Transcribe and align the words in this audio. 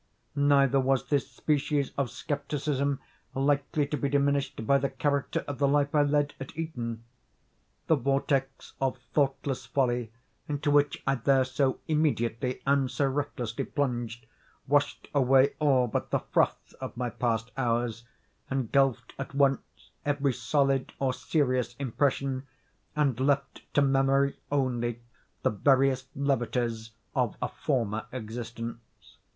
Neither 0.35 0.79
was 0.79 1.09
this 1.09 1.29
species 1.29 1.91
of 1.95 2.09
scepticism 2.09 2.99
likely 3.35 3.85
to 3.85 3.95
be 3.95 4.09
diminished 4.09 4.65
by 4.65 4.79
the 4.79 4.89
character 4.89 5.45
of 5.47 5.59
the 5.59 5.67
life 5.67 5.93
I 5.93 6.01
led 6.01 6.33
at 6.39 6.57
Eton. 6.57 7.03
The 7.85 7.95
vortex 7.97 8.73
of 8.81 8.97
thoughtless 9.13 9.67
folly 9.67 10.11
into 10.47 10.71
which 10.71 11.03
I 11.05 11.13
there 11.13 11.43
so 11.45 11.81
immediately 11.87 12.63
and 12.65 12.89
so 12.89 13.05
recklessly 13.05 13.63
plunged, 13.63 14.25
washed 14.67 15.07
away 15.13 15.53
all 15.59 15.85
but 15.85 16.09
the 16.09 16.17
froth 16.17 16.73
of 16.81 16.97
my 16.97 17.11
past 17.11 17.51
hours, 17.55 18.03
engulfed 18.49 19.13
at 19.19 19.35
once 19.35 19.91
every 20.03 20.33
solid 20.33 20.93
or 20.97 21.13
serious 21.13 21.75
impression, 21.75 22.47
and 22.95 23.19
left 23.19 23.71
to 23.75 23.83
memory 23.83 24.35
only 24.51 25.03
the 25.43 25.51
veriest 25.51 26.07
levities 26.15 26.89
of 27.13 27.35
a 27.39 27.47
former 27.49 28.07
existence. 28.11 29.17